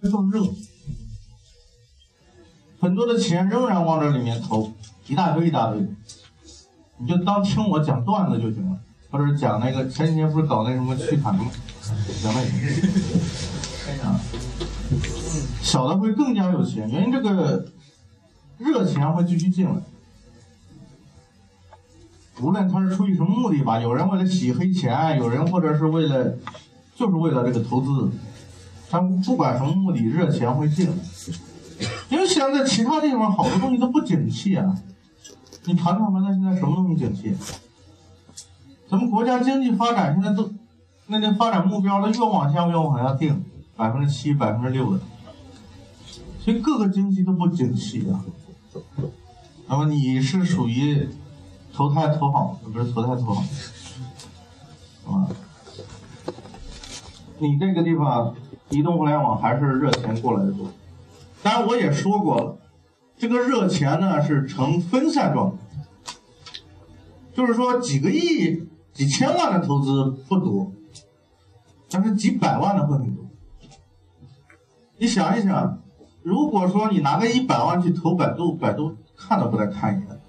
[0.00, 0.44] 更热，
[2.78, 4.72] 很多的钱仍然往这里面投，
[5.08, 5.84] 一大堆一大堆，
[6.98, 8.78] 你就当听我讲段子就行了，
[9.10, 11.50] 或者讲那个前几天不是搞那什么去谈吗？
[12.22, 12.48] 讲那个，
[15.60, 17.66] 小的会更加有钱，原因这个
[18.56, 19.82] 热钱会继续进来，
[22.40, 26.38] 无论他是出于什么目的吧，有人为了洗黑钱，有人或者是为了，
[26.94, 28.12] 就是为了这个投资。
[28.90, 30.94] 他不管什么目的，热钱会进来，
[32.08, 34.74] 因为现在其他地方好多东西都不景气啊。
[35.64, 37.36] 你谈谈吧，那现在什么东西景气？
[38.90, 40.50] 咱们国家经济发展现在都，
[41.08, 43.44] 那那发展目标了，越往下越往下定，
[43.76, 45.00] 百分之七、百分之六的，
[46.40, 48.24] 所以各个经济都不景气啊。
[49.66, 51.06] 那么你是属于
[51.74, 53.44] 投胎投好，不是投胎投好，
[55.12, 55.28] 啊？
[57.38, 58.34] 你这个地方。
[58.70, 60.66] 移动互联网还是热钱过来的多，
[61.42, 62.58] 当然我也说过了，
[63.16, 65.56] 这个热钱呢是呈分散状态，
[67.34, 70.72] 就是说几个亿、几千万的投资不多，
[71.90, 73.24] 但是几百万的会很多。
[74.98, 75.80] 你想一想，
[76.22, 80.20] 如果说你拿个一百万去投百度，百度看都不带看一眼，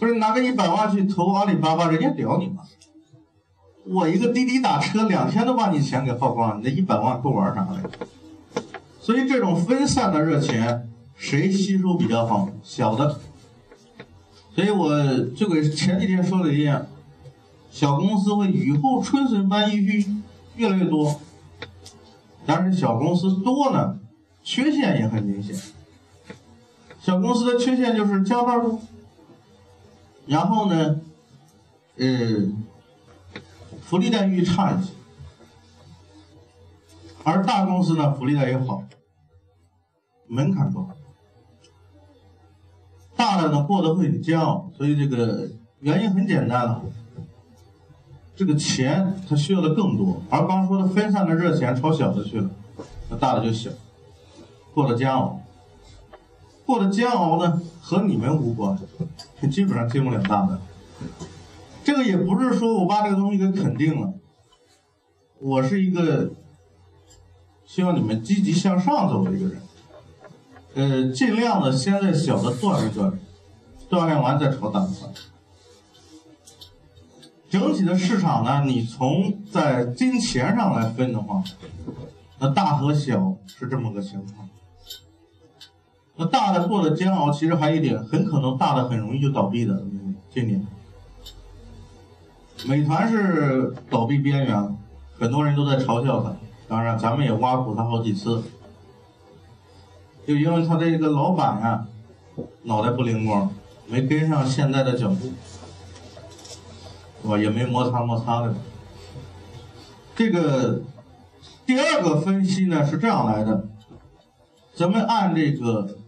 [0.00, 2.64] 不是拿个一百万去投阿里巴巴，人家屌你吗？
[3.86, 7.90] 我一个滴滴打车，两天都把你钱给耗光了，你那一百万够玩啥的？
[8.98, 12.48] 所以这种分散的热钱，谁吸收比较好？
[12.62, 13.20] 小的。
[14.54, 16.86] 所以我就给前几天说的一样，
[17.70, 20.06] 小公司会雨后春笋般孕育
[20.56, 21.20] 越来越多，
[22.46, 23.98] 但是小公司多呢，
[24.42, 25.54] 缺陷也很明显。
[27.00, 28.80] 小公司的缺陷就是加班多，
[30.26, 31.00] 然后呢，
[31.98, 32.06] 呃。
[33.94, 34.90] 福利待遇差一些，
[37.22, 38.82] 而大公司呢，福利待遇好，
[40.26, 40.88] 门槛高。
[43.14, 46.82] 大的呢过得会很煎熬，所以这个原因很简单了，
[48.34, 52.50] 这个钱它需要的更多，而刚说的分散的热钱朝小的去了，
[53.08, 53.70] 那大的就小，
[54.74, 55.40] 过得煎熬，
[56.66, 58.76] 过得煎熬呢和你们无关，
[59.52, 60.60] 基本上进不了大的。
[61.84, 64.14] 这个也不是说我把这个东西给肯定了，
[65.38, 66.32] 我是一个
[67.66, 69.62] 希望你们积极向上走的一个人，
[70.74, 73.20] 呃，尽量的先在小的锻炼锻炼，
[73.90, 74.88] 锻炼完再朝大的。
[77.50, 81.44] 整体的市场呢，你从在金钱上来分的话，
[82.38, 84.48] 那大和小是这么个情况。
[86.16, 89.84] 那大的过得煎熬，其实还有一点，很可能大的很容易就倒闭的，
[90.32, 90.66] 今年。
[92.66, 94.76] 美团是倒闭边缘，
[95.18, 96.34] 很多人都在嘲笑他。
[96.66, 98.42] 当然，咱们也挖苦他好几次，
[100.26, 101.86] 就因为他这个老板呀，
[102.62, 103.52] 脑袋不灵光，
[103.86, 105.32] 没跟上现在的脚步，
[107.22, 107.36] 是吧？
[107.36, 108.54] 也没摩擦摩擦的。
[110.16, 110.80] 这个
[111.66, 113.68] 第二个分析呢是这样来的，
[114.74, 115.98] 咱们按这个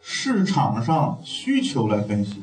[0.00, 2.42] 市场上需求来分析。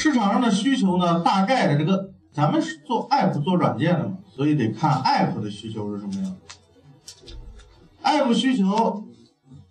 [0.00, 6.36] 市场上的需求呢，大概的这个，咱们是做 app 做软件的嘛，所以得看 app 的需求是什么样。
[8.02, 9.04] app 需求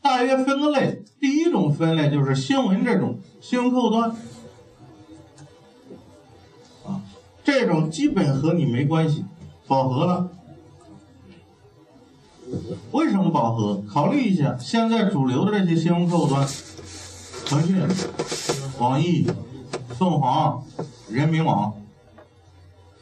[0.04, 4.12] 大约分个类，第一种分类就是新闻这种新闻客户端，
[6.86, 7.02] 啊，
[7.44, 9.26] 这种基本和你没关系，
[9.66, 10.30] 饱和了。
[12.92, 13.82] 为什么饱和？
[13.92, 16.48] 考虑一下，现在主流的这些新闻客户端，
[17.48, 17.82] 腾讯、
[18.78, 19.26] 网易。
[20.00, 20.64] 凤凰、
[21.10, 21.74] 人民网，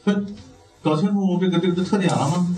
[0.02, 0.34] 分
[0.82, 2.56] 搞清楚这个这个特点了吗？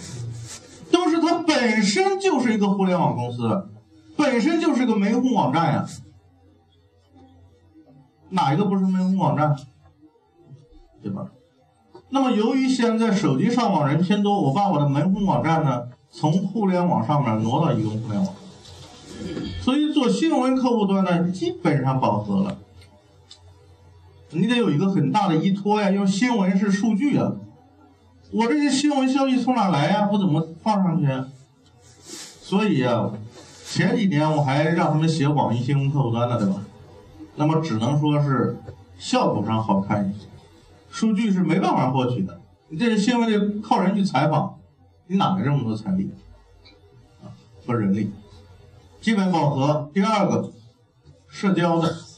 [0.90, 3.68] 都是它本身就是一个互联网公司，
[4.16, 5.86] 本身就是个门户网站呀。
[8.30, 9.54] 哪一个不是门户网站？
[11.02, 11.26] 对吧？
[12.08, 18.34] 那么由于现在手机上网人偏多，我把我的门户网站呢从互联网上面挪到移动互联网，
[19.60, 22.56] 所以做新闻客户端呢基本上饱和了。
[24.32, 27.32] 你得有一个很大的依托呀，因为新闻是数据啊，
[28.30, 30.08] 我这些新闻消息从哪来呀？
[30.12, 31.08] 我怎么放上去？
[32.02, 33.10] 所以啊，
[33.66, 36.62] 前几年我还让他们写网易新闻客户端呢，对吧？
[37.36, 38.56] 那么只能说是
[38.98, 40.26] 效果上好看一些，
[40.90, 42.40] 数据是没办法获取的。
[42.68, 44.58] 你这些新闻得靠人去采访，
[45.08, 46.10] 你哪来这么多财力
[47.22, 47.34] 啊
[47.66, 48.12] 和人力？
[49.00, 49.90] 基本饱和。
[49.92, 50.52] 第二个，
[51.28, 52.09] 社交的。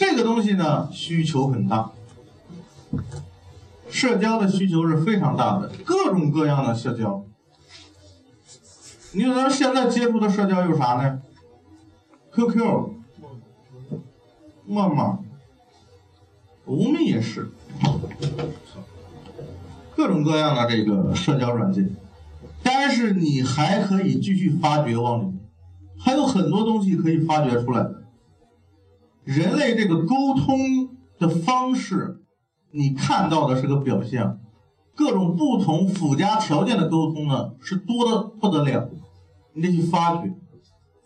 [0.00, 1.92] 这个东西呢，需求很大。
[3.90, 7.22] 社交的需求是非常大的，各种各样的社交。
[9.12, 11.20] 你说咱们现在接触的社交有啥呢
[12.32, 12.94] ？QQ、
[14.64, 15.22] 陌陌、
[16.64, 17.50] 无名也是，
[19.94, 21.94] 各种各样的这个社交软件。
[22.62, 25.40] 但是你还可以继续发掘往里面，
[25.98, 27.86] 还有很多东西可以发掘出来。
[29.24, 32.22] 人类这个沟通的方式，
[32.72, 34.38] 你看到的是个表象，
[34.94, 38.88] 各种不同附加条件的沟通呢，是多的不得了。
[39.52, 40.32] 你得去发掘，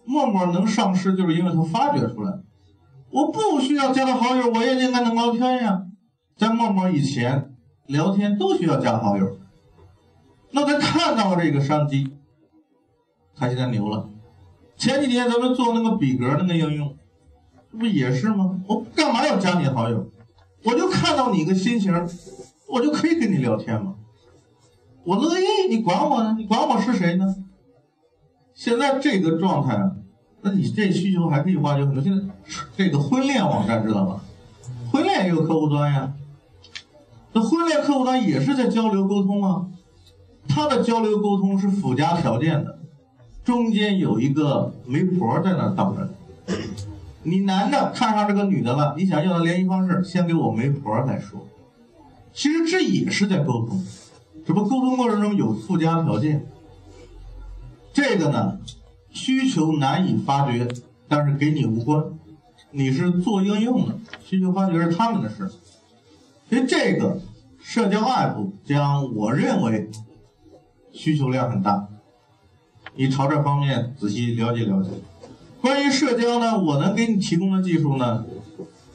[0.04, 2.40] 陌陌能上市，就是因为它发掘出来。
[3.10, 5.86] 我不需要加他好友，我也应该能聊天呀。
[6.36, 7.54] 在陌陌以前，
[7.86, 9.38] 聊天都需要加好友。
[10.50, 12.12] 那他看到这个商机，
[13.34, 14.10] 他现在牛了。
[14.76, 16.96] 前几天咱们做那个比格的那个应用，
[17.78, 18.60] 不也是吗？
[18.66, 20.10] 我干嘛要加你好友？
[20.64, 21.92] 我就看到你个心情，
[22.68, 23.94] 我就可以跟你聊天吗。
[25.04, 26.34] 我乐意，你管我呢？
[26.38, 27.36] 你管我是谁呢？
[28.54, 29.78] 现在这个状态，
[30.40, 32.02] 那你这需求还可以挖掘很多。
[32.02, 32.24] 现在
[32.76, 34.24] 这个婚恋网站知道吧？
[34.90, 36.14] 婚恋也有客户端呀。
[37.32, 39.66] 那婚恋客户端也是在交流沟通啊。
[40.46, 42.78] 它的交流沟通是附加条件的，
[43.42, 46.08] 中间有一个媒婆在那等着。
[47.24, 51.46] 你男的看上这个女的了，你想要她联系方式，先给我媒婆再说。
[52.32, 53.82] 其实这也是在沟通，
[54.46, 56.46] 只不过沟通过程中有附加条件。
[57.92, 58.58] 这个呢，
[59.10, 60.68] 需求难以发掘，
[61.08, 62.04] 但是跟你无关，
[62.72, 65.50] 你是做应用的，需求发掘是他们的事。
[66.48, 67.20] 所以这个
[67.58, 69.88] 社交 app 将我认为
[70.92, 71.88] 需求量很大，
[72.96, 74.90] 你朝这方面仔细了解了解。
[75.64, 78.26] 关于社交呢，我能给你提供的技术呢，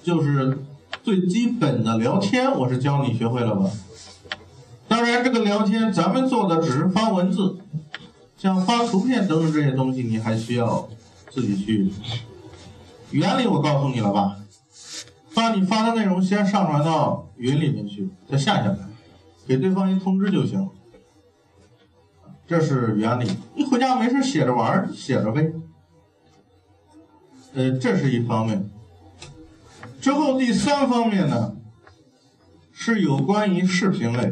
[0.03, 0.59] 就是
[1.01, 3.71] 最基本的聊天，我是教你学会了吧？
[4.87, 7.57] 当然，这个聊天咱们做的只是发文字。
[8.37, 10.87] 像发图片等等这些东西，你还需要
[11.31, 11.91] 自己去。
[13.09, 14.35] 原理我告诉你了吧？
[15.33, 18.77] 把你发的内容先上传到云里面去，再下下来，
[19.47, 20.69] 给对方一通知就行。
[22.47, 23.27] 这是原理。
[23.55, 25.51] 你回家没事写着玩写着呗。
[27.53, 28.69] 呃，这是一方面。
[29.99, 31.55] 之后第三方面呢，
[32.71, 34.31] 是有关于视频类。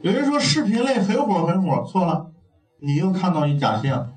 [0.00, 2.30] 有人说视频类很火很火，错了，
[2.80, 4.12] 你又看到一假象。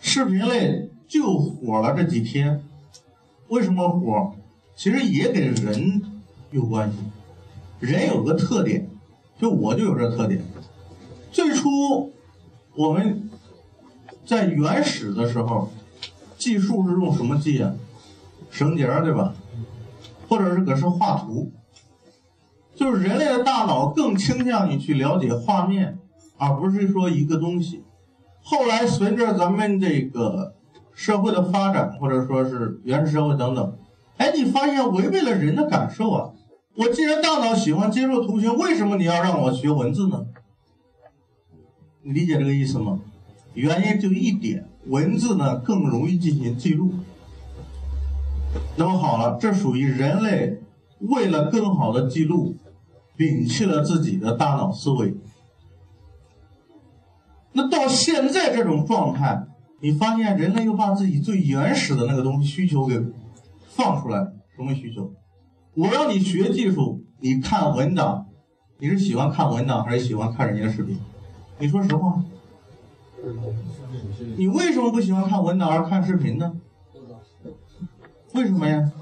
[0.00, 2.62] 视频类就火了这几天，
[3.48, 4.34] 为什么火？
[4.74, 6.02] 其实也跟人
[6.50, 6.98] 有关系。
[7.80, 8.88] 人有个特点，
[9.38, 10.40] 就我就有这特点。
[11.32, 12.12] 最初
[12.74, 13.25] 我们
[14.26, 15.70] 在原始的时候，
[16.36, 17.72] 计数是用什么记啊？
[18.50, 19.34] 绳结对吧？
[20.28, 21.52] 或者是搁是画图。
[22.74, 25.98] 就是人类的大脑更倾向于去了解画面，
[26.36, 27.84] 而不是说一个东西。
[28.42, 30.54] 后来随着咱们这个
[30.92, 33.78] 社会的发展，或者说是原始社会等等，
[34.18, 36.30] 哎，你发现违背了人的感受啊！
[36.74, 40.26] 我既然大脑喜欢接受图形，为什么你要让我学文字呢？
[42.02, 43.00] 你理解这个意思吗？
[43.56, 46.92] 原因就一点，文字呢更容易进行记录。
[48.76, 50.60] 那么好了，这属于人类
[51.00, 52.54] 为了更好的记录。
[53.18, 55.14] 摒弃了自己的大脑思维，
[57.54, 59.46] 那到现在这种状态，
[59.80, 63.02] 你发现人类又把自己最原始的那个东西需求给
[63.70, 64.18] 放出来，
[64.54, 65.14] 什么需求？
[65.72, 68.26] 我让你学技术，你看文档，
[68.80, 70.98] 你是喜欢看文档还是喜欢看人家的视频？
[71.58, 72.22] 你说实话，
[74.36, 76.52] 你为什么不喜欢看文档而看视频呢？
[78.34, 78.92] 为什么呀？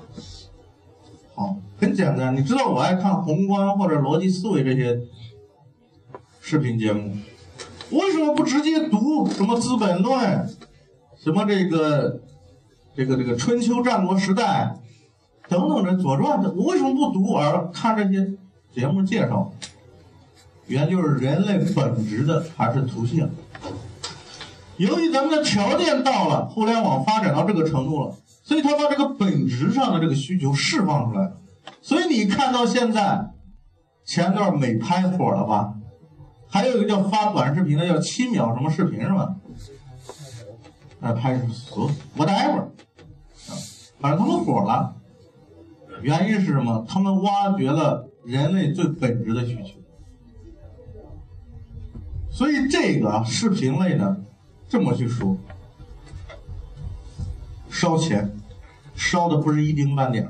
[1.35, 1.56] 好。
[1.76, 4.99] 很简单，你知道我爱看宏观或者逻辑思维这些
[6.40, 7.14] 视频节目，
[7.90, 10.18] 为什么不直接读什么《资本论》，
[11.18, 12.23] 什么这个
[12.94, 14.78] 这个这个春秋战国时代
[15.49, 16.52] 等等的《左传》的？
[16.52, 18.33] 我为什么不读而看这些
[18.73, 19.52] 节目介绍？
[20.66, 23.28] 原就是人类本质的还是图像。
[24.76, 31.37] 由于咱们的条件到了，互联网发展到这个程度了，所以他把这个本质上的这个需求释放出来了。
[31.81, 33.31] 所以你看到现在，
[34.04, 35.75] 前段美拍火了吧？
[36.49, 39.37] 还有一个叫发短视频的，叫七秒什么视频是吧？
[41.00, 42.69] 那拍是所 whatever，
[44.00, 44.97] 反正他们火了。
[46.00, 46.85] 原因是什么？
[46.88, 49.75] 他们挖掘了人类最本质的需求。
[52.31, 54.21] 所以这个视频类的，
[54.75, 55.37] 这么去说，
[57.71, 58.37] 烧钱，
[58.97, 60.28] 烧的不是一丁半点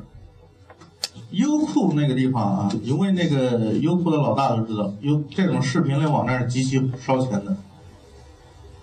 [1.30, 7.56] 优酷那个地方啊，因为那个优酷的老大都知道，优这种视频类网站是极其烧钱的，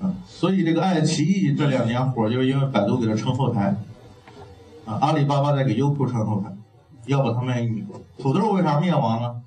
[0.02, 3.76] 啊，所以这个爱奇艺这两年火，就是因为百度给他撑后台，
[4.86, 6.52] 啊，阿里巴巴在给优酷撑后台，
[7.06, 7.88] 要不他们
[8.18, 9.40] 土豆为啥灭亡了？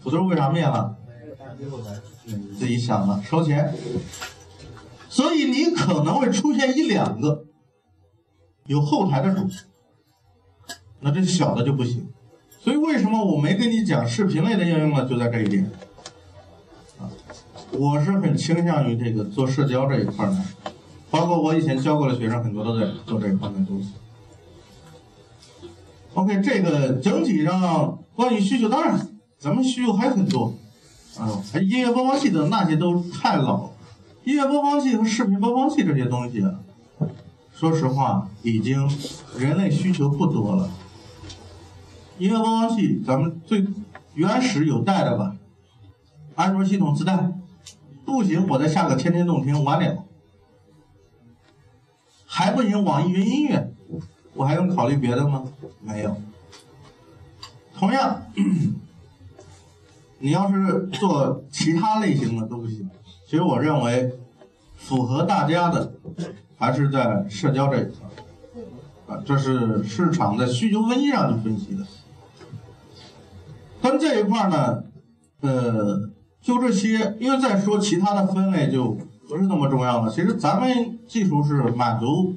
[0.00, 0.96] 土豆为啥灭了？
[2.36, 3.74] 你自己想吧，烧钱，
[5.08, 7.44] 所以你可能会出现一两个
[8.66, 9.48] 有后台的主。
[11.00, 12.08] 那这小的就不行，
[12.60, 15.08] 所以为什么我没跟你讲视频类的应用呢？
[15.08, 15.70] 就在这一点，
[16.98, 17.08] 啊，
[17.72, 20.36] 我是很倾向于这个做社交这一块的，
[21.08, 23.92] 包括我以前教过的学生很多都在做这一方面东西。
[26.14, 29.08] OK，这个整体上关于需求，当然
[29.38, 30.52] 咱们需求还很多，
[31.18, 33.70] 啊，音乐播放器的那些都太老了，
[34.24, 36.44] 音乐播放器和视频播放器这些东西，
[37.52, 38.88] 说实话已经
[39.36, 40.70] 人类需求不多了。
[42.18, 43.66] 音乐播放器，咱们最
[44.14, 45.34] 原始有带的吧？
[46.36, 47.32] 安卓系统自带，
[48.04, 50.04] 不行，我再下个天天动听完了。
[52.26, 53.72] 还不行，网易云音乐，
[54.34, 55.42] 我还用考虑别的吗？
[55.80, 56.16] 没有。
[57.76, 58.22] 同样，
[60.18, 62.88] 你要是做其他类型的都不行。
[63.26, 64.12] 其实我认为，
[64.74, 65.92] 符合大家的
[66.56, 71.86] 还是在社交这一块儿啊，这是市场在需求分析上去分析的。
[73.80, 74.82] 但这一块呢，
[75.40, 76.00] 呃，
[76.40, 78.96] 就这些，因为再说其他的分类就
[79.28, 80.10] 不是那么重要了。
[80.10, 82.34] 其实咱们技术是满足，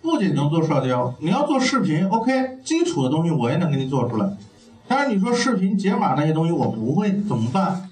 [0.00, 4.28] 不仅能做社交，你要做视频，OK，基础的东西我也能给你做出来。
[4.94, 7.88] 但是你说视频解码那些东西我不会怎么办？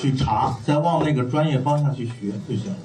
[0.00, 2.78] 去查，再往那个专业方向去学就行了。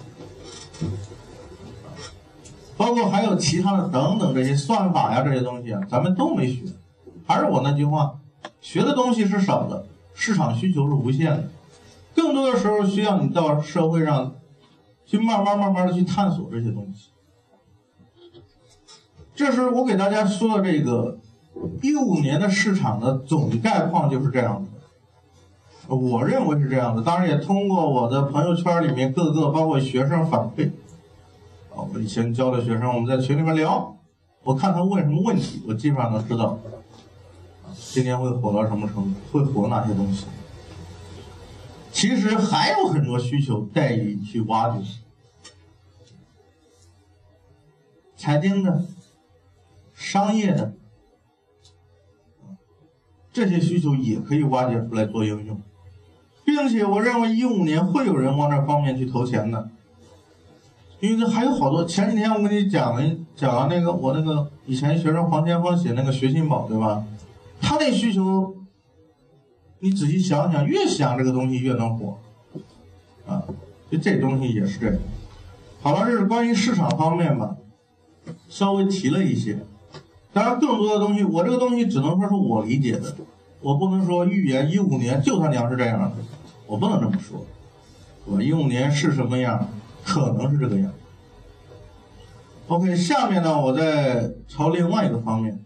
[2.76, 6.66] 包括还有其他的等等这些算法呀这些东西啊，咱们都没学。
[7.26, 8.20] 还是我那句话。
[8.60, 11.50] 学的东西是少的，市场需求是无限的，
[12.14, 14.36] 更多的时候需要你到社会上
[15.06, 17.12] 去慢慢慢慢的去探索这些东西。
[19.34, 21.18] 这是我给大家说的这个
[21.82, 24.66] 一五年的市场的总概况就是这样
[25.88, 27.04] 的，我认为是这样的。
[27.04, 30.70] 当然也通过我的朋友圈里面各个包括学生反馈，
[31.76, 33.98] 啊，我以前教的学生我们在群里面聊，
[34.44, 36.58] 我看他问什么问题，我基本上能知道。
[37.74, 39.20] 今年会火到什么程度？
[39.32, 40.26] 会火哪些东西？
[41.92, 44.82] 其实还有很多需求待你去挖掘。
[48.16, 48.86] 财经的、
[49.94, 50.74] 商业的，
[53.34, 55.62] 这些需求也可以挖掘出来做应用，
[56.44, 59.70] 并且我认为一五年会有人往这方面去投钱的，
[61.00, 61.86] 因为这还有好多。
[61.86, 67.04] 前几天我跟你讲了讲了那个我那个以前学生黄天峰写那个学信宝，对吧？
[67.62, 68.56] 他那需求，
[69.80, 72.18] 你仔细想想，越想这个东西越能火，
[73.26, 73.44] 啊，
[73.90, 74.96] 就这东西也是这样。
[75.82, 77.56] 好了，这是关于市场方面吧，
[78.50, 79.60] 稍微提了一些。
[80.34, 83.16] 当然，更多的东西，我这个东西只能说是我理解的，
[83.60, 86.14] 我不能说预言一五年就他娘是这样的，
[86.66, 87.46] 我不能这么说，
[88.26, 88.42] 我？
[88.42, 89.68] 一五年是什么样，
[90.04, 90.92] 可能是这个样。
[92.68, 95.60] OK，下面呢，我再朝另外一个方面。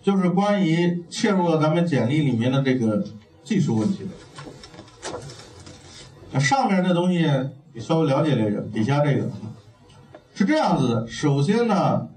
[0.00, 3.04] 就是关于嵌入了咱们简历里面的这个
[3.44, 4.08] 技术问题。
[6.32, 7.28] 那上面这东西
[7.74, 9.30] 你稍微了解了解，底下这个
[10.34, 11.06] 是这样子的。
[11.06, 12.08] 首先呢，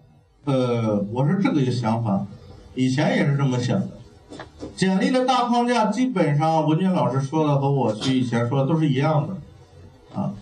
[0.45, 2.25] 呃，我是这个想法，
[2.73, 3.89] 以前也是这么想的。
[4.75, 10.33] 简历的大框架基本上文娟老师说的和我去以前说的都是一样的啊。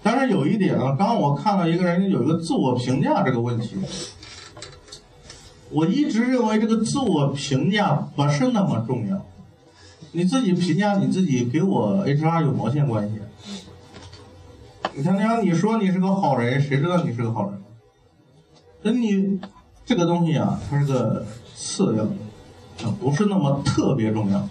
[0.00, 3.76] 但是有一点啊，刚刚我看到一个人有一个自我评价这个问题。
[5.70, 9.24] 我一直认为这个自我评价不是那么重要，
[10.12, 13.14] 你自己评价你自己，给我 HR 有毛线关系？
[14.94, 17.58] 你看，那你说你是个好人，谁知道你是个好人？
[18.82, 19.40] 那你
[19.84, 21.24] 这个东西啊，它是个
[21.54, 22.04] 次要，
[22.86, 24.48] 啊，不是那么特别重要。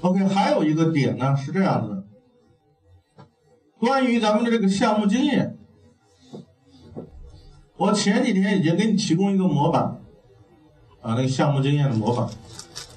[0.00, 3.24] OK，还有一个点呢是这样子的，
[3.78, 5.58] 关于咱们的这个项目经验，
[7.76, 9.98] 我前几天已经给你提供一个模板。
[11.02, 12.28] 啊，那个项目经验的模板，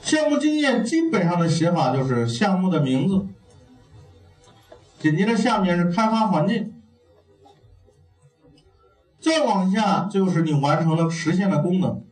[0.02, 3.26] 项目经验基本上的写法就是项目的名字，
[5.00, 6.73] 紧接着下面是开发环境，
[9.24, 12.04] 再往下就是你完成了实现的功能。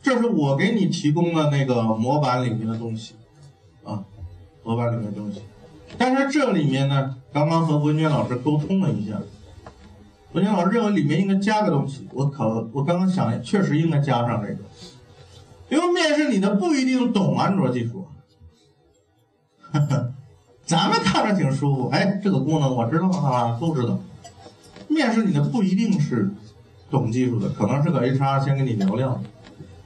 [0.00, 3.14] 这是我给你提供的那个模板里面的东西，
[3.84, 4.02] 啊，
[4.64, 5.42] 模板里面的东西。
[5.98, 9.20] 但是这里面呢，刚刚和文娟老师沟通了一下，
[10.32, 14.60] 文娟老师认为里面应该加个东西，我考我刚刚想，确实应该加上这个，
[15.68, 18.06] 因为面试你的不一定懂安卓技术，
[19.72, 20.14] 呵呵，
[20.64, 23.98] 咱们看着挺舒服，哎，这个功能我知道啊，都知道。
[24.88, 26.30] 面试你的不一定是
[26.90, 29.22] 懂技术的，可能是个 HR 先跟你聊聊，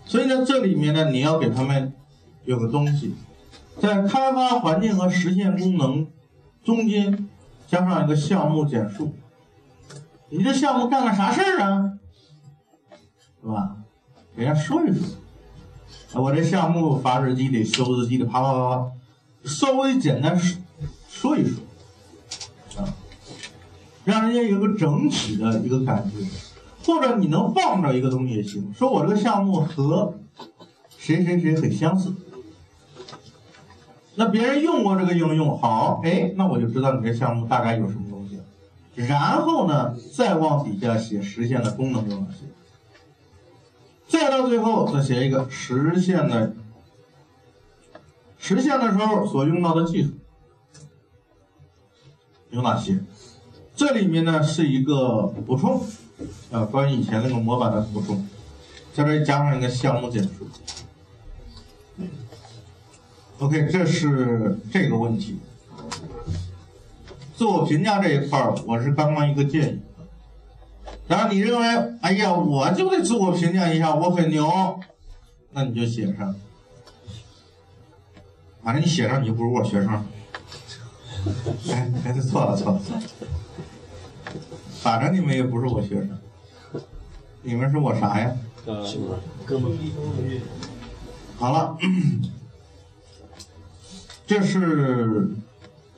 [0.04, 1.92] 所以呢，这里面呢，你要给他们
[2.44, 3.14] 有个东西，
[3.80, 6.06] 在开发环境和实现功能
[6.64, 7.28] 中间
[7.68, 9.14] 加上一个项目简述。
[10.30, 11.92] 你这项目干了啥事儿啊？
[13.42, 13.76] 是吧？
[14.36, 16.20] 给人家说一说。
[16.20, 18.92] 我这项目发日记的、修日记的，啪啪啪啪，
[19.44, 20.58] 稍微简单说
[21.08, 21.61] 说一说，
[24.04, 26.26] 让人家有个整体的一个感觉，
[26.84, 30.14] 或者你能放着一个东西也行，说我这个项目和
[30.98, 32.14] 谁谁谁很相似。
[34.14, 38.38] 那别人用过这个应用，好，哎，那我就知道你这项目大概有什么东西。
[38.94, 42.44] 然后呢，再往底下写实现的功能有哪些？
[44.06, 46.54] 再到最后再写一个实现的，
[48.38, 50.10] 实现的时候所用到的技术
[52.50, 53.02] 有哪些？
[53.74, 55.82] 这里面呢是一个补充，
[56.50, 58.28] 啊，关于以前那个模板的补充，
[58.94, 60.48] 在这加上一个项目简述。
[63.38, 65.40] OK，这是这个问题。
[67.34, 69.80] 自我评价这一块儿，我是刚刚一个建议。
[71.08, 74.78] 然后你认为，哎呀，我就得自我评价一下，我很牛，
[75.50, 76.34] 那你就写上。
[78.62, 80.04] 反正你写上，你就不如我学生。
[81.70, 83.02] 哎，哎，错了，错了，错了。
[84.80, 86.18] 反正你们也不是我学生，
[87.42, 88.32] 你们是我啥呀？
[89.44, 89.72] 哥们。
[91.36, 91.76] 好了，
[94.26, 95.28] 这是。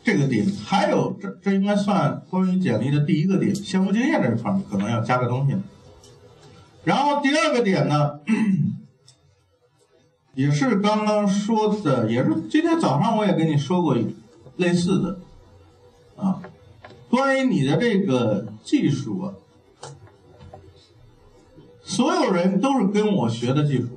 [0.06, 5.56] 这个点还有这这应该算关于简历的第一个点，项目经验这一块可能要加个东西。
[6.84, 8.20] 然后第二个点呢，
[10.34, 13.96] 也是刚刚说的，也是今天早上我也跟你说过
[14.56, 15.20] 类似的
[16.16, 16.42] 啊，
[17.10, 19.34] 关于你的这个技术啊，
[21.82, 23.88] 所有人都是跟我学的技术，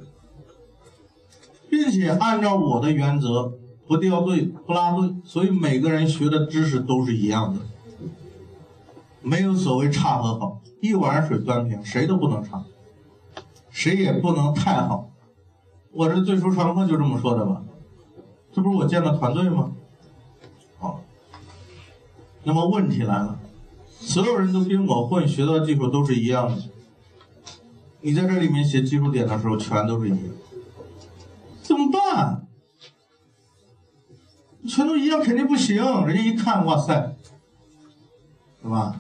[1.70, 3.54] 并且按照我的原则。
[3.88, 7.62] 不掉队，不拉队，所以每个人学的知识都是一样的，
[9.22, 12.66] 没有所谓差和好，一碗水端平，谁都不能差，
[13.70, 15.10] 谁也不能太好。
[15.94, 17.64] 我这最初传课就这么说的吧，
[18.52, 19.72] 这不是我建的团队吗？
[22.48, 23.38] 那么问题来了，
[24.00, 26.64] 所有人都跟我混，学到技术都是一样的，
[28.00, 30.20] 你在这里面写技术点的时候全都是一样，
[31.62, 32.48] 怎么办？
[34.66, 37.18] 全都一样肯定不行，人家一看，哇塞，
[38.62, 38.96] 对吧？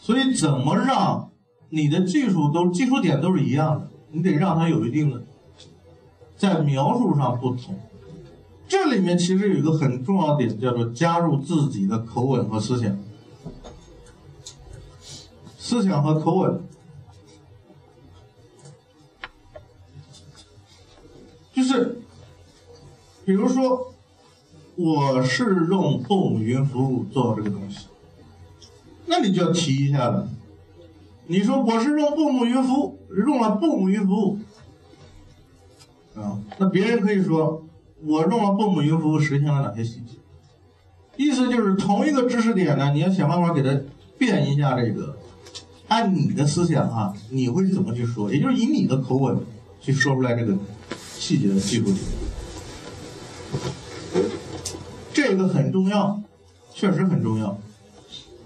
[0.00, 1.30] 所以怎么让
[1.68, 3.88] 你的技术都技术点都是一样的？
[4.10, 5.22] 你得让它有一定的
[6.36, 7.78] 在描述上不同。
[8.70, 12.96] 这里面其实有一个很重要的点，叫做加入自己的口吻和思想，
[15.58, 16.62] 思想和口吻，
[21.52, 22.00] 就是
[23.24, 23.88] 比如说。
[24.76, 27.88] 我是用布姆云服务做这个东西，
[29.04, 30.26] 那你就要提一下了。
[31.26, 34.38] 你说我是用布姆云服务，用了布姆云服务，
[36.14, 37.62] 啊，那别人可以说
[38.04, 40.16] 我用了布姆云服务实现了哪些细节？
[41.16, 43.78] 意思就是同一个知识点呢，你要想办法给它
[44.16, 45.16] 变一下这个，
[45.88, 48.32] 按你的思想啊，你会怎么去说？
[48.32, 49.38] 也就是以你的口吻
[49.80, 50.56] 去说出来这个
[51.16, 51.96] 细节的技术点。
[55.12, 56.22] 这个很重要，
[56.72, 57.58] 确实很重要。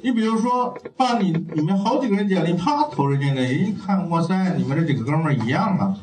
[0.00, 5.96] 你比如说，把你里面好几个人简历啪投人家那，人一看，哇塞，你们这几个哥们儿一样啊，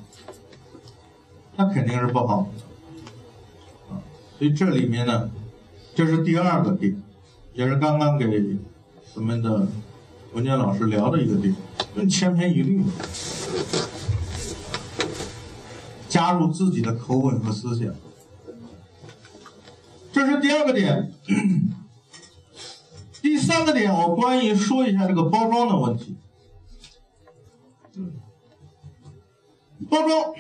[1.58, 2.48] 那肯定是不好。
[4.42, 5.30] 所以这里面呢，
[5.94, 7.00] 这是第二个点，
[7.54, 8.58] 也是刚刚给
[9.14, 9.68] 咱们的
[10.34, 11.56] 文娟老师聊的一个点，
[11.94, 12.84] 跟千篇一律，
[16.10, 17.94] 加入自己的口吻和思想。
[20.12, 21.14] 这是第二个点，
[23.22, 26.18] 第三个点，我关于说一下这个包装的问题。
[29.88, 30.34] 包装，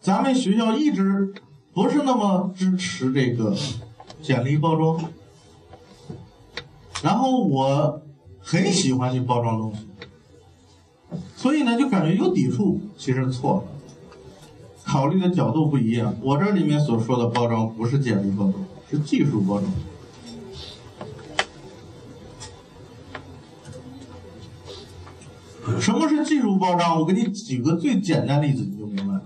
[0.00, 1.34] 咱们学校一直
[1.76, 3.54] 不是那么支持这个
[4.22, 4.98] 简历包装，
[7.02, 8.00] 然后我
[8.40, 9.86] 很喜欢去包装东西，
[11.36, 13.64] 所以呢，就感觉有抵触，其实错了。
[14.84, 18.54] 考虑的角度不一样，我这里面所说的包装不是简历包装，
[18.90, 19.70] 是技术包装。
[25.78, 26.98] 什么是技术包装？
[26.98, 29.22] 我给你举个最简单例子，你就明白了。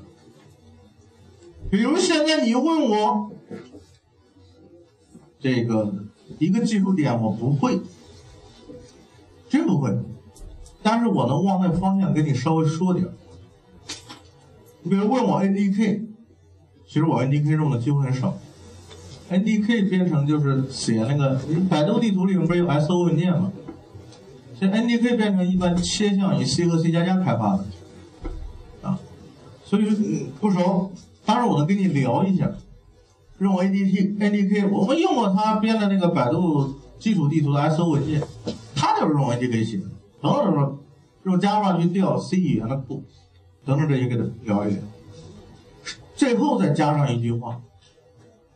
[1.71, 3.31] 比如现在你问我
[5.39, 5.95] 这个
[6.39, 7.81] 一个技术点，我不会，
[9.49, 9.97] 真不会，
[10.83, 13.07] 但是我能往那方向跟你稍微说点
[14.83, 16.07] 你比如问我 NDK，
[16.87, 18.37] 其实我 NDK 用的机会很少。
[19.31, 23.53] NDK 编程就是写那个，百度地图里面不是有 SO 文件吗？
[24.59, 27.65] 这 NDK 编程一般倾向于 C 和 C 加加开发的，
[28.83, 28.99] 啊，
[29.65, 30.91] 所以不熟。
[31.31, 32.51] 当然我能跟你聊一下，
[33.39, 38.21] 用 ADT NDK，我们用过他编的那个百度基础地图的 SO 文件，
[38.75, 39.85] 他就是用 ADK 写的。
[40.21, 40.81] 等等说
[41.23, 43.05] 用 Java 去调 C 语言的库，
[43.65, 44.83] 等等这些给他聊一聊。
[46.17, 47.61] 最后再加上一句话。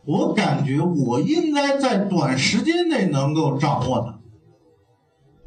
[0.03, 4.19] 我感觉我应该在短时间内能够掌握它，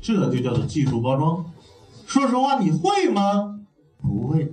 [0.01, 1.45] 这就叫做技术包装。
[2.07, 3.61] 说实话，你会吗？
[4.01, 4.51] 不会。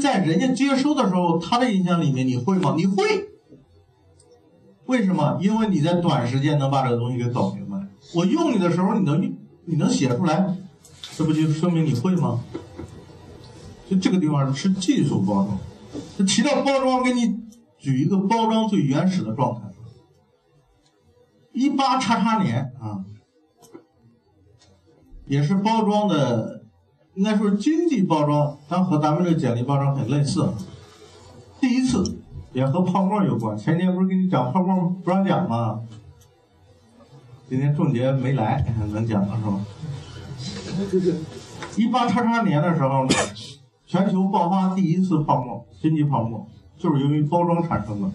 [0.00, 2.74] 在人家接收的时候，他的印象里面，你会吗？
[2.76, 3.28] 你会。
[4.86, 5.38] 为什么？
[5.40, 7.86] 因为你在短时间能把这个东西给搞明白。
[8.14, 9.36] 我用你的时候，你能
[9.66, 10.56] 你能写出来，
[11.16, 12.40] 这不就说明你会吗？
[13.88, 16.26] 就这个地方是技术包装。
[16.26, 17.38] 提到包装，给你。
[17.80, 19.62] 举一个包装最原始的状态，
[21.54, 23.06] 一八叉叉年啊，
[25.24, 26.59] 也是包装的，
[27.14, 30.52] 应该说经济包装，它和咱们这简历包装很类似。
[31.60, 32.18] 第一次
[32.52, 35.80] 也和泡沫有关，前天不是给你讲泡沫不让讲吗？
[37.48, 41.20] 今天仲杰没来，能讲了是吧？
[41.76, 43.10] 一八叉叉年的时候呢，
[43.86, 46.46] 全球爆发第一次泡沫，经济泡沫。
[46.78, 48.10] 就是由于包装产生的，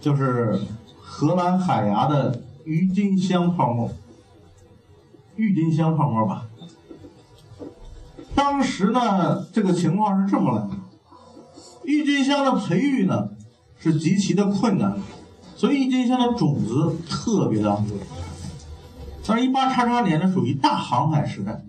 [0.00, 0.58] 就是
[1.00, 3.88] 荷兰海牙的郁金香泡沫，
[5.36, 6.48] 郁金香泡沫吧。
[8.34, 10.70] 当时呢，这个情况是这么来的：
[11.84, 13.30] 郁金香的培育呢
[13.78, 14.96] 是极其的困难，
[15.56, 17.98] 所以郁金香的种子特别的昂贵。
[19.26, 21.64] 但是，一八叉叉年呢属于大航海时代。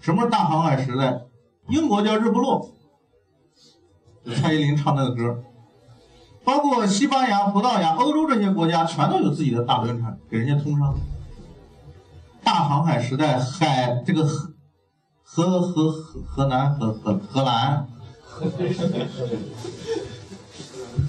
[0.00, 1.20] 什么是大航海时代？
[1.68, 2.70] 英国叫日不落。
[4.34, 5.42] 蔡依林唱那个歌，
[6.42, 10.94] 包括西班牙、葡萄牙、欧洲这些国家，全都有自己的大轮船给人家通商。
[12.42, 14.28] 大航海时代，海这个
[15.34, 17.88] 河河河河南和荷荷兰，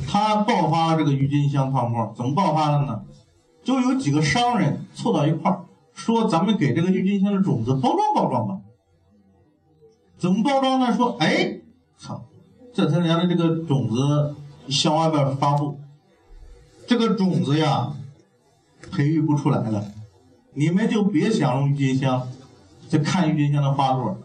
[0.07, 3.01] 他爆发了这个郁金香泡沫，怎么爆发的呢？
[3.65, 8.61] 就有几个商人凑到一块儿，说咱们给这个郁金香的种子包装包装吧。
[10.17, 10.95] 怎么包装呢？
[10.95, 11.59] 说，哎，
[11.97, 12.23] 操！
[12.73, 14.35] 这他娘的这个种子
[14.69, 15.77] 向外边发布，
[16.87, 17.91] 这个种子呀，
[18.89, 19.91] 培育不出来了，
[20.53, 22.25] 你们就别想用郁金香，
[22.89, 24.17] 就看郁金香的花朵。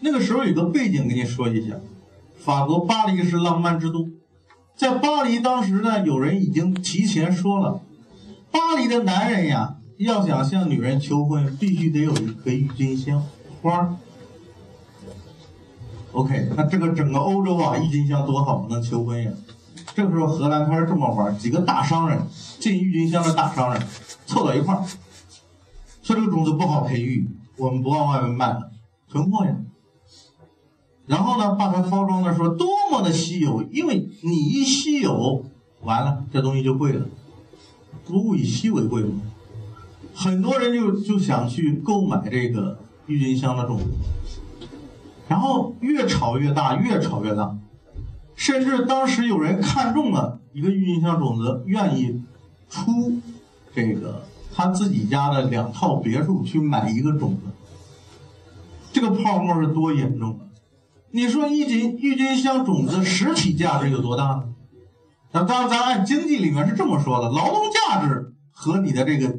[0.00, 1.76] 那个时候有个背景跟你说一下，
[2.38, 4.08] 法国巴黎是浪漫之都，
[4.74, 7.82] 在巴黎当时呢，有人已经提前说了，
[8.50, 13.22] 巴黎的男人呀，要想向女人求婚，必须得有一颗郁金香
[13.60, 13.94] 花。
[16.12, 19.30] OK，那这个整个欧洲啊，郁金香多好，能求婚呀。
[19.94, 22.18] 这个时候荷兰开始这么玩，几个大商人
[22.58, 23.82] 进郁金香的大商人
[24.24, 24.82] 凑到一块儿，
[26.02, 27.28] 说这个种子不好培育，
[27.60, 28.70] 我们不往外面卖了，
[29.10, 29.54] 囤货呀。
[31.06, 35.44] 然后呢，把它包装的说多么的稀有，因为你一稀有，
[35.82, 37.06] 完了这东西就贵了，
[38.08, 39.20] 物以稀为贵嘛。
[40.14, 43.84] 很多人就就想去购买这个郁金香的种子。
[45.28, 47.56] 然后越炒越大，越炒越大，
[48.34, 52.22] 甚至当时有人看中了一个郁金香种子，愿意
[52.68, 53.12] 出
[53.74, 57.49] 这个他自己家的两套别墅去买一个种子。
[59.00, 60.44] 这个泡沫是多严重的？
[61.10, 64.44] 你说郁金郁金香种子实体价值有多大呢？
[65.32, 69.38] 那当然，咱按经济里面是这么说的：劳动价值和你的这个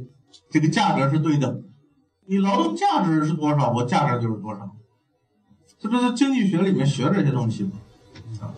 [0.50, 1.64] 这个价格是对等，
[2.26, 4.68] 你劳动价值是多少，我价格就是多少。
[5.80, 7.72] 这不是经济学里面学这些东西吗？
[8.42, 8.50] 啊，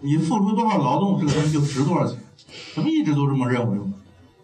[0.00, 2.18] 你付出多少劳动，这个东西就值多少钱。
[2.74, 3.94] 咱们一直都这么认为嘛。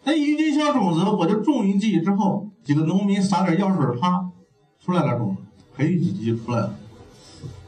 [0.04, 4.30] 那郁金香种子，我就种一季之后，几个农民撒点药水，啪，
[4.78, 5.42] 出来了种子，
[5.76, 6.74] 培育几季就出来了。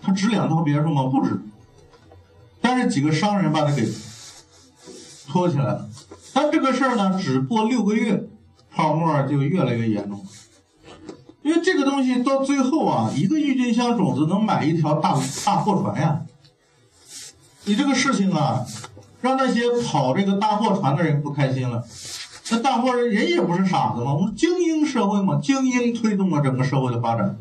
[0.03, 1.05] 它值两套别墅吗？
[1.05, 1.40] 不值。
[2.61, 3.88] 但是几个商人把它给
[5.29, 5.88] 托起来了。
[6.33, 8.29] 但这个事儿呢，只过六个月，
[8.75, 10.25] 泡沫就越来越严重。
[11.42, 16.23] 因为这个东西到最后啊，一个郁金香种子能买一条大大货船呀。
[17.64, 18.64] 你这个事情啊，
[19.21, 21.85] 让那些跑这个大货船的人不开心了。
[22.51, 27.37] 那大货人人也不是傻子嘛，我们精英社会嘛，精英推动了整个社会的发展。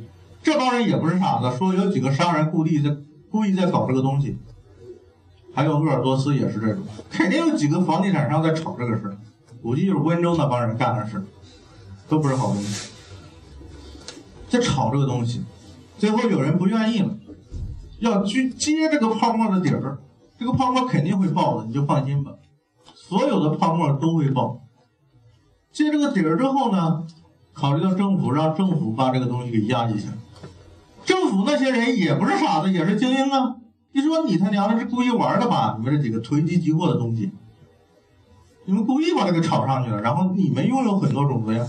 [0.45, 2.95] 这帮人也不是傻子，说有几个商人故意在
[3.31, 4.38] 故意在搞这个东西，
[5.55, 9.17] 还有鄂尔多斯也是这种，肯定有几个房地产商在炒这个事儿。
[9.63, 11.25] 估计就是温州那帮人干的事
[12.08, 12.91] 都不是好东西，
[14.47, 15.43] 在炒这个东西，
[15.97, 17.17] 最后有人不愿意了，
[17.97, 19.97] 要去接这个泡沫的底儿，
[20.38, 22.34] 这个泡沫肯定会爆的，你就放心吧，
[22.93, 24.62] 所有的泡沫都会爆。
[25.71, 27.03] 接这个底儿之后呢，
[27.51, 30.05] 考虑到政府，让政府把这个东西给压下去。
[31.06, 33.56] 政府那些人也不是傻子，也是精英啊！
[33.94, 35.76] 你说你他娘的是故意玩的吧？
[35.78, 37.32] 你们这几个囤积积货的东西，
[38.65, 41.65] 你们故意把这个炒上去了，然后你们拥有很多种子呀，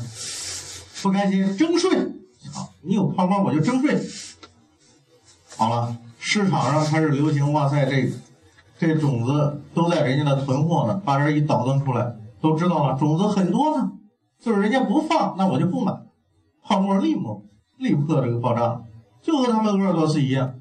[1.03, 1.91] 不开心征税，
[2.53, 2.69] 操！
[2.83, 4.01] 你有泡沫我就征税。
[5.57, 8.11] 好了，市场上开始流行，哇塞，这
[8.79, 13.93] 这种子都在人家那囤货呢，把这一倒腾出来，都知道了，种子很多呢，
[14.41, 15.93] 就是人家不放，那我就不买，
[16.65, 17.37] 泡沫立马
[17.77, 18.83] 立刻这个爆炸。
[19.27, 20.55] 就和他们鄂尔多斯一样，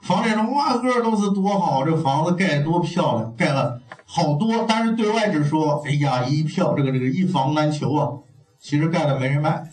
[0.00, 8.12] 房产上哇，鄂尔多斯多好，这房子盖多漂亮，盖了好多，但是对外只说，哎呀，一票这个这个一房难求啊，
[8.60, 9.68] 其实盖了没人卖，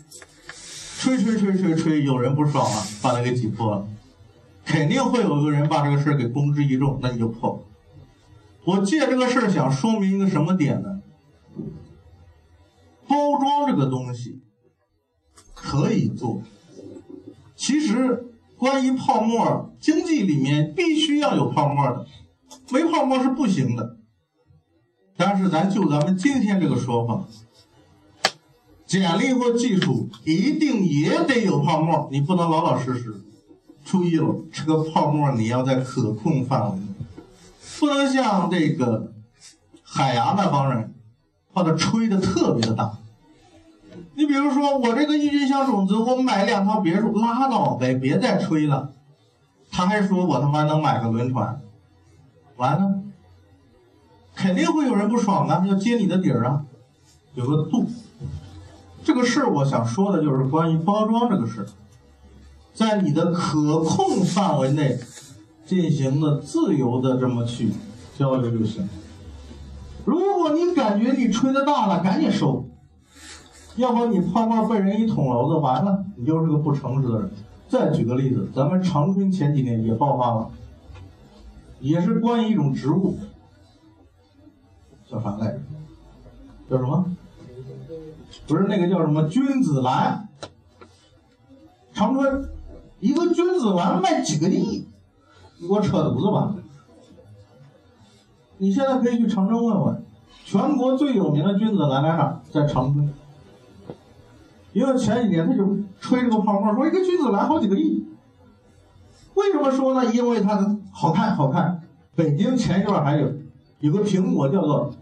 [0.97, 3.87] 吹吹吹吹吹，有人不爽了，把它给挤破了，
[4.65, 7.63] 肯定会有个人把这个事儿给公之于众，那你就破。
[8.65, 10.99] 我借这个事儿想说明一个什么点呢？
[13.07, 14.41] 包装这个东西
[15.53, 16.41] 可以做，
[17.55, 18.29] 其实。
[18.61, 22.05] 关于泡沫经济里面必须要有泡沫的，
[22.69, 23.97] 没泡沫是不行的。
[25.17, 27.25] 但是咱就咱们今天这个说法，
[28.85, 33.15] 简历或技术一定也得有泡沫，你不能老老实实。
[33.83, 36.85] 注意了，这个泡沫你要在可控范围内，
[37.79, 39.11] 不能像这个
[39.81, 40.93] 海牙那帮人
[41.51, 42.99] 把它吹的特别的大。
[44.13, 48.91] 你比如说，我这个郁金香种子，我买两套别墅，拉倒呗，别再吹了。
[49.71, 51.61] 他还说我他妈能买个轮船，
[52.57, 52.99] 完了，
[54.35, 56.63] 肯定会有人不爽啊，要揭你的底儿啊，
[57.35, 57.85] 有个度。
[59.03, 61.67] 这个事儿我想说的就是关于包装这个事儿，
[62.73, 64.99] 在你的可控范围内
[65.65, 67.71] 进行的自由的这么去
[68.17, 68.87] 交流就行。
[70.03, 72.67] 如果你感觉你吹的大了，赶紧收。
[73.77, 77.31] 要不你泡沫被人一捅娄子，完了，你就是个不诚实的人。
[77.69, 80.49] 再举个例子，咱们长春前几年也爆发了，
[81.79, 83.17] 也是关于一种植物，
[85.09, 85.59] 叫啥来着？
[86.69, 87.05] 叫什么？
[88.45, 90.27] 不是那个叫什么君子兰？
[91.93, 92.49] 长春
[92.99, 94.85] 一个君子兰卖几个亿？
[95.59, 96.55] 你给我扯犊子吧！
[98.57, 100.03] 你现在可以去长春问问，
[100.43, 102.41] 全国最有名的君子兰在哪？
[102.51, 103.13] 在长春。
[104.73, 108.05] 因为前几年他就吹这个泡沫，说一个君子来好几个亿。
[109.33, 110.13] 为什么说呢？
[110.13, 111.81] 因为它好看，好看。
[112.15, 113.31] 北京前一段还有
[113.79, 114.93] 有个苹果叫做，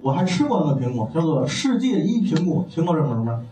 [0.00, 3.44] 我还吃过那个苹果，叫做世界一苹果，苹果这么什么？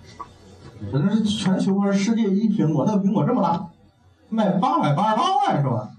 [0.93, 3.69] 反正是全球或者世界一苹果，那个苹果这么大，
[4.29, 5.91] 卖八百八十八万是吧？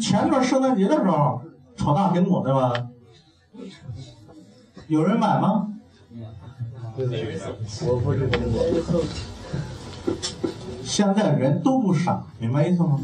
[0.00, 1.42] 前段圣诞节的时候
[1.76, 2.72] 炒大苹果对吧？
[4.86, 5.68] 有人买吗？
[7.86, 8.62] 我不是苹果。
[10.82, 13.00] 现在人都不傻，明白意思吗？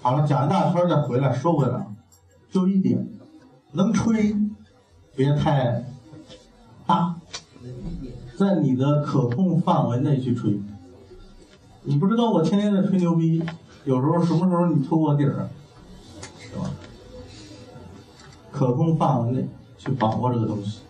[0.00, 1.86] 好了，讲一大圈再回来，说回来，
[2.50, 3.06] 就一点，
[3.72, 4.34] 能吹，
[5.14, 5.84] 别太
[6.86, 7.16] 大，
[8.38, 10.58] 在你的可控范围内去吹。
[11.82, 13.42] 你不知道我天天在吹牛逼，
[13.84, 15.48] 有时候什么时候你偷我底儿，
[16.38, 16.70] 是吧？
[18.50, 20.80] 可控范围内去把握这个东西。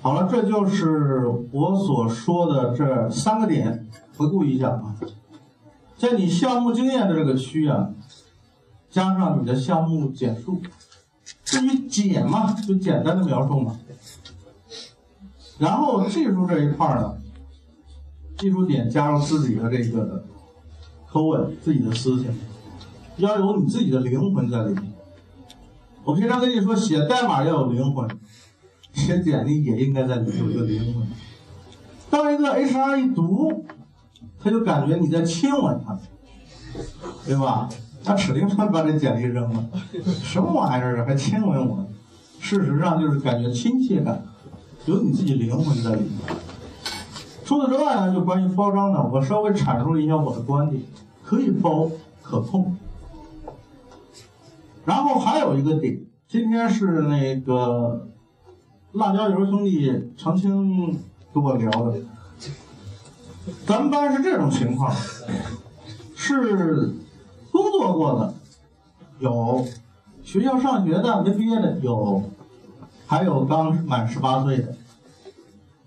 [0.00, 4.94] 好了，这就是我所说的这三个点，回顾一下啊。
[5.96, 7.90] 在你项目经验的这个区啊，
[8.88, 10.62] 加上你的项目简述，
[11.44, 13.76] 至于简嘛，就简单的描述嘛。
[15.58, 17.16] 然后技术这一块呢，
[18.38, 20.24] 技术点加入自己的这个
[21.08, 22.32] 口吻、自己的思想，
[23.16, 24.92] 要有你自己的灵魂在里面。
[26.04, 28.08] 我平常跟你说，写代码要有灵魂。
[28.98, 31.06] 写简历也应该在里头有灵魂。
[32.10, 33.64] 当一个 HR 一读，
[34.42, 35.98] 他就感觉你在亲吻他，
[37.24, 37.68] 对吧？
[38.02, 39.64] 他指定会把这简历扔了。
[40.22, 41.04] 什么玩意儿啊？
[41.06, 41.86] 还亲吻我？
[42.40, 44.22] 事实上就是感觉亲切感，
[44.86, 46.36] 有你自己灵魂在里面。
[47.44, 50.82] 除此之外呢，就关于包装呢，我稍微阐述了一下我的观点：
[51.22, 51.90] 可以包，
[52.22, 52.76] 可控。
[54.84, 58.08] 然后还有一个点，今天是那个。
[58.92, 60.98] 辣椒油兄弟长青
[61.32, 62.00] 跟我聊的，
[63.66, 64.90] 咱们班是这种情况，
[66.16, 66.94] 是
[67.52, 68.34] 工作过的
[69.18, 69.64] 有，
[70.22, 72.22] 学校上学的没毕业的有，
[73.06, 74.74] 还有刚满十八岁的。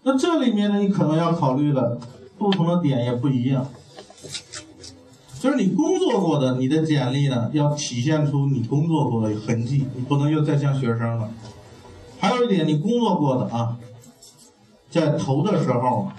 [0.04, 2.00] 那这里面呢，你可能要考虑的
[2.38, 3.68] 不同的点也不一样。
[5.40, 11.28] 就是你工作过的，你的简历呢要体现出你工作过的痕迹，你不能又再像学生了。
[12.22, 13.76] 还有一点，你工作过的啊，
[14.92, 16.12] 在投的时候，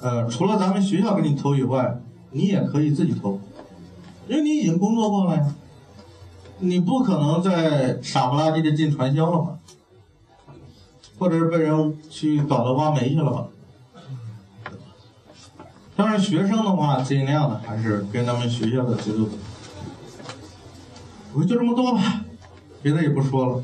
[0.00, 3.40] 呃，除了咱们学校给你投以外，你也可以自己投，
[4.28, 5.54] 因为你已经工作过了呀。
[6.60, 9.58] 你不可能再傻不拉几的进传销了吧？
[11.18, 13.48] 或者是被人去搞到挖煤去了吧？
[15.96, 19.30] 当然，学生的话，尽量的还是跟咱们学校的节奏走。
[21.34, 22.24] 我就这么多吧，
[22.80, 23.62] 别的也不说了。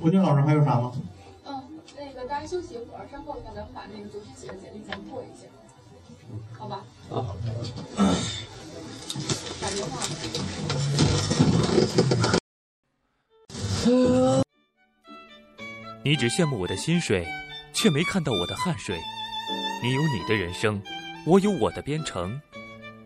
[0.00, 0.92] 吴军老师还有啥吗？
[1.44, 1.62] 嗯，
[1.96, 5.46] 那个大家休息一会儿，稍后的话，咱们把那个昨天写的简历咱们过一下，
[6.56, 6.84] 好吧？
[7.10, 7.36] 啊，好。
[9.60, 9.98] 打电话。
[16.04, 17.26] 你只羡慕我的薪水，
[17.72, 18.96] 却没看到我的汗水。
[19.82, 20.80] 你有你的人生。
[21.26, 22.40] 我有我的编程，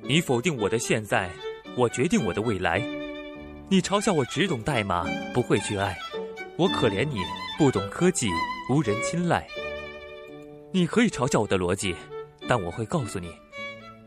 [0.03, 1.31] 你否定我的现在，
[1.77, 2.79] 我决定我的未来。
[3.69, 5.99] 你嘲笑我只懂代码，不会去爱，
[6.59, 7.21] 我可怜你
[7.57, 8.29] 不懂科技，
[8.69, 9.47] 无人青睐。
[10.71, 11.97] 你可以嘲笑我的逻辑，
[12.47, 13.35] 但我会告诉你，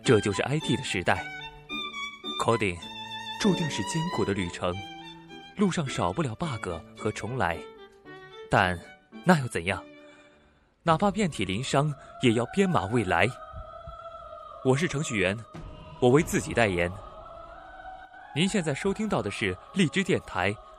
[0.03, 1.25] 这就是 IT 的时代。
[2.43, 2.77] Coding
[3.41, 4.75] 注定是艰苦的旅程，
[5.57, 7.57] 路上少不了 bug 和重来，
[8.49, 8.79] 但
[9.23, 9.83] 那又怎样？
[10.83, 13.27] 哪怕遍体鳞伤，也要编码未来。
[14.63, 15.35] 我是程序员，
[15.99, 16.91] 我为自己代言。
[18.35, 20.55] 您现在收听到的是荔枝电台